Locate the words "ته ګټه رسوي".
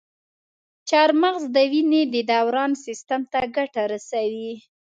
3.31-4.53